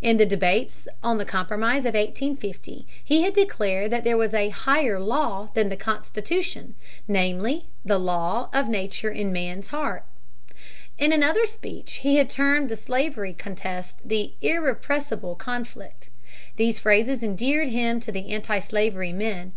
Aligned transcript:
In 0.00 0.16
the 0.16 0.24
debates 0.24 0.86
on 1.02 1.18
the 1.18 1.24
Compromise 1.24 1.84
of 1.84 1.94
1850 1.94 2.86
he 3.04 3.22
had 3.22 3.34
declared 3.34 3.90
that 3.90 4.04
there 4.04 4.16
was 4.16 4.32
"a 4.32 4.50
higher 4.50 5.00
law" 5.00 5.48
than 5.54 5.70
the 5.70 5.76
Constitution, 5.76 6.76
namely, 7.08 7.66
"the 7.84 7.98
law 7.98 8.48
of 8.52 8.68
nature 8.68 9.10
in 9.10 9.32
men's 9.32 9.66
hearts." 9.74 10.06
In 10.98 11.10
another 11.12 11.46
speech 11.46 11.94
he 11.94 12.14
had 12.18 12.30
termed 12.30 12.68
the 12.68 12.76
slavery 12.76 13.32
contest 13.32 13.96
"the 14.04 14.34
irrepressible 14.40 15.34
conflict." 15.34 16.10
These 16.54 16.78
phrases 16.78 17.24
endeared 17.24 17.70
him 17.70 17.98
to 17.98 18.12
the 18.12 18.32
antislavery 18.32 19.12
men. 19.12 19.50